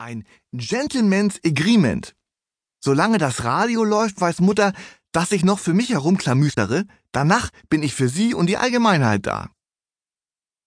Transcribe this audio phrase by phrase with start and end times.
[0.00, 0.24] Ein
[0.54, 2.16] Gentleman's Agreement.
[2.82, 4.72] Solange das Radio läuft, weiß Mutter,
[5.12, 6.86] dass ich noch für mich herumklamüstere.
[7.12, 9.50] Danach bin ich für sie und die Allgemeinheit da.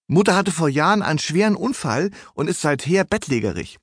[0.08, 3.80] Mutter hatte vor Jahren einen schweren Unfall und ist seither bettlägerig.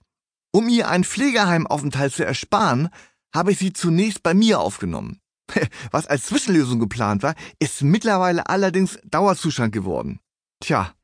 [0.52, 2.88] Um ihr einen Pflegeheimaufenthalt zu ersparen,
[3.34, 5.18] habe ich sie zunächst bei mir aufgenommen.
[5.90, 10.20] Was als Zwischenlösung geplant war, ist mittlerweile allerdings Dauerzustand geworden.
[10.60, 10.94] Tja,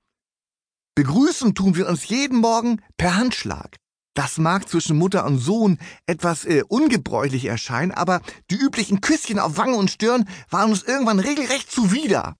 [0.94, 3.76] begrüßen tun wir uns jeden Morgen per Handschlag.
[4.16, 9.58] Das mag zwischen Mutter und Sohn etwas äh, ungebräuchlich erscheinen, aber die üblichen Küsschen auf
[9.58, 12.34] Wange und Stirn waren uns irgendwann regelrecht zuwider.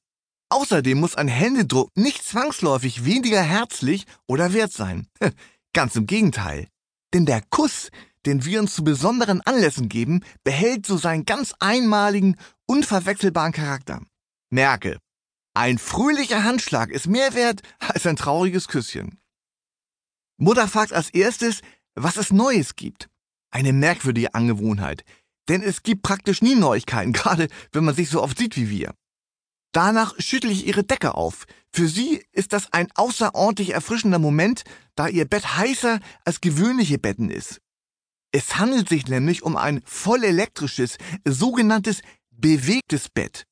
[0.49, 5.07] Außerdem muss ein Händedruck nicht zwangsläufig weniger herzlich oder wert sein.
[5.75, 6.69] Ganz im Gegenteil.
[7.13, 7.91] Denn der Kuss,
[8.25, 14.01] den wir uns zu besonderen Anlässen geben, behält so seinen ganz einmaligen, unverwechselbaren Charakter.
[14.49, 14.99] Merke,
[15.53, 19.19] ein fröhlicher Handschlag ist mehr wert als ein trauriges Küsschen.
[20.39, 21.61] Mutter fragt als erstes,
[21.95, 23.09] was es Neues gibt.
[23.51, 25.05] Eine merkwürdige Angewohnheit.
[25.49, 28.95] Denn es gibt praktisch nie Neuigkeiten, gerade wenn man sich so oft sieht wie wir.
[29.73, 31.47] Danach schüttle ich ihre Decke auf.
[31.73, 37.31] Für sie ist das ein außerordentlich erfrischender Moment, da ihr Bett heißer als gewöhnliche Betten
[37.31, 37.61] ist.
[38.33, 43.45] Es handelt sich nämlich um ein voll elektrisches, sogenanntes bewegtes Bett,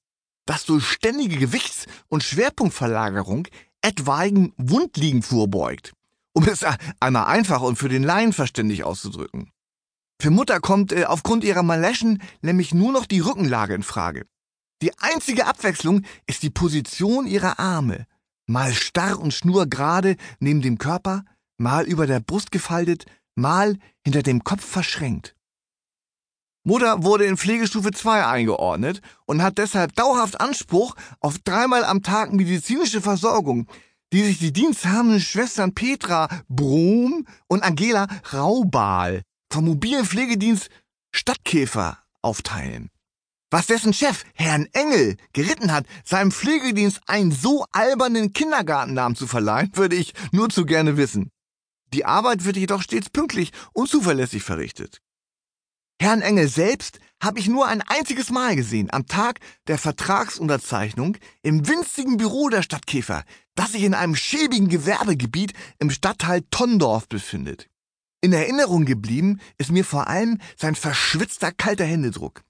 [0.47, 3.49] das durch ständige Gewichts- und Schwerpunktverlagerung
[3.83, 5.93] etwaigen Wundliegen vorbeugt
[6.35, 6.65] um es
[7.01, 9.51] einmal einfach und für den Laien verständlich auszudrücken.
[10.21, 14.27] Für Mutter kommt äh, aufgrund ihrer Maleschen nämlich nur noch die Rückenlage in Frage.
[14.83, 18.07] Die einzige Abwechslung ist die Position ihrer Arme.
[18.47, 21.25] Mal starr und schnurgerade neben dem Körper,
[21.57, 25.35] mal über der Brust gefaltet, mal hinter dem Kopf verschränkt.
[26.67, 32.33] Mutter wurde in Pflegestufe 2 eingeordnet und hat deshalb dauerhaft Anspruch auf dreimal am Tag
[32.33, 33.67] medizinische Versorgung,
[34.15, 40.71] die sich die diensthabenden Schwestern Petra Brom und Angela Raubal vom mobilen Pflegedienst
[41.11, 42.91] Stadtkäfer aufteilen.
[43.51, 49.73] Was dessen Chef, Herrn Engel, geritten hat, seinem Pflegedienst einen so albernen Kindergartennamen zu verleihen,
[49.75, 51.33] würde ich nur zu gerne wissen.
[51.93, 55.01] Die Arbeit wird jedoch stets pünktlich und zuverlässig verrichtet.
[56.01, 61.67] Herrn Engel selbst habe ich nur ein einziges Mal gesehen, am Tag der Vertragsunterzeichnung im
[61.67, 67.69] winzigen Büro der Stadtkäfer, das sich in einem schäbigen Gewerbegebiet im Stadtteil Tondorf befindet.
[68.21, 72.43] In Erinnerung geblieben ist mir vor allem sein verschwitzter kalter Händedruck.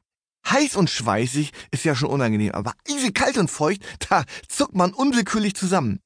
[0.49, 4.93] Heiß und schweißig ist ja schon unangenehm, aber easy kalt und feucht, da zuckt man
[4.93, 6.01] unwillkürlich zusammen.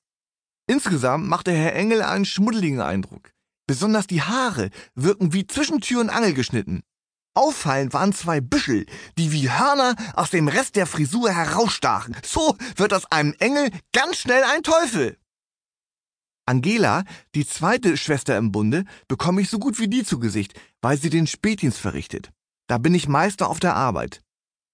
[0.66, 3.32] Insgesamt machte Herr Engel einen schmuddeligen Eindruck.
[3.66, 6.82] Besonders die Haare wirken wie zwischen Tür und Angel geschnitten.
[7.38, 8.84] Auffallend waren zwei Büschel,
[9.16, 12.16] die wie Hörner aus dem Rest der Frisur herausstachen.
[12.24, 15.16] So wird aus einem Engel ganz schnell ein Teufel.
[16.46, 17.04] Angela,
[17.36, 21.10] die zweite Schwester im Bunde, bekomme ich so gut wie die zu Gesicht, weil sie
[21.10, 22.32] den Spätdienst verrichtet.
[22.66, 24.20] Da bin ich Meister auf der Arbeit.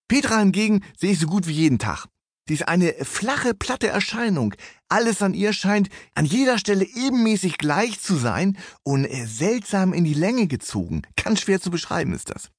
[0.09, 2.07] Petra hingegen sehe ich so gut wie jeden Tag.
[2.47, 4.55] Sie ist eine flache, platte Erscheinung.
[4.89, 10.15] Alles an ihr scheint an jeder Stelle ebenmäßig gleich zu sein und seltsam in die
[10.15, 11.03] Länge gezogen.
[11.17, 12.51] Ganz schwer zu beschreiben ist das.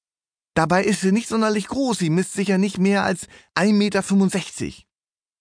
[0.54, 3.72] Dabei ist sie nicht sonderlich groß, sie misst sicher nicht mehr als 1,65
[4.64, 4.86] Meter.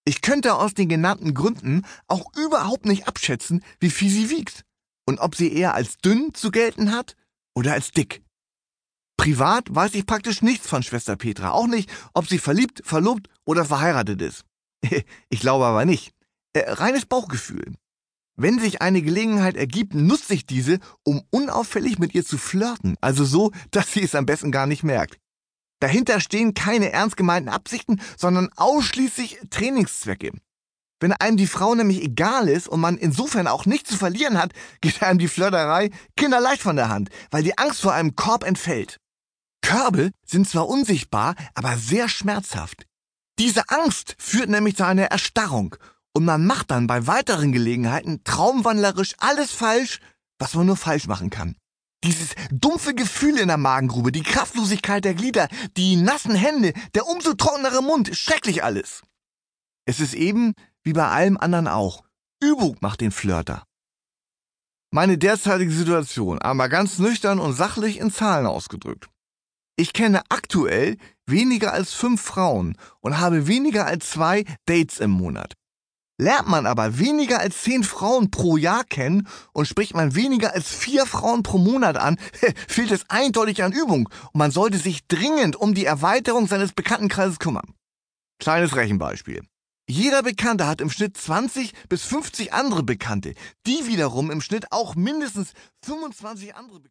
[0.08, 4.64] Ich könnte aus den genannten Gründen auch überhaupt nicht abschätzen, wie viel sie wiegt
[5.08, 7.16] und ob sie eher als dünn zu gelten hat
[7.56, 8.25] oder als dick.
[9.18, 13.66] Privat weiß ich praktisch nichts von Schwester Petra, auch nicht, ob sie verliebt, verlobt oder
[13.66, 14.44] verheiratet ist.
[15.30, 16.14] ich glaube aber nicht.
[16.54, 17.74] Äh, reines Bauchgefühl.
[18.38, 23.24] Wenn sich eine Gelegenheit ergibt, nutze ich diese, um unauffällig mit ihr zu flirten, also
[23.24, 25.18] so, dass sie es am besten gar nicht merkt.
[25.80, 30.32] Dahinter stehen keine ernst gemeinten Absichten, sondern ausschließlich Trainingszwecke.
[31.02, 34.54] Wenn einem die Frau nämlich egal ist und man insofern auch nichts zu verlieren hat,
[34.82, 39.00] geht einem die Flirterei kinderleicht von der Hand, weil die Angst vor einem Korb entfällt.
[39.66, 42.86] Körbe sind zwar unsichtbar, aber sehr schmerzhaft.
[43.40, 45.76] Diese Angst führt nämlich zu einer Erstarrung
[46.14, 50.02] und man macht dann bei weiteren Gelegenheiten traumwandlerisch alles falsch,
[50.38, 51.56] was man nur falsch machen kann.
[52.04, 57.34] Dieses dumpfe Gefühl in der Magengrube, die Kraftlosigkeit der Glieder, die nassen Hände, der umso
[57.34, 59.02] trockenere Mund, schrecklich alles.
[59.86, 60.54] Es ist eben,
[60.84, 62.04] wie bei allem anderen auch,
[62.40, 63.64] Übung macht den Flirter.
[64.92, 69.10] Meine derzeitige Situation, aber ganz nüchtern und sachlich in Zahlen ausgedrückt.
[69.78, 75.54] Ich kenne aktuell weniger als fünf Frauen und habe weniger als zwei Dates im Monat.
[76.18, 80.70] Lernt man aber weniger als zehn Frauen pro Jahr kennen und spricht man weniger als
[80.70, 82.18] vier Frauen pro Monat an,
[82.70, 87.40] fehlt es eindeutig an Übung und man sollte sich dringend um die Erweiterung seines Bekanntenkreises
[87.40, 87.74] kümmern.
[88.40, 89.42] Kleines Rechenbeispiel.
[89.90, 93.36] Jeder Bekannte hat im Schnitt 20 bis 50 andere Bekannte,
[93.68, 95.52] die wiederum im Schnitt auch mindestens
[95.84, 96.84] 25 andere Bekannte.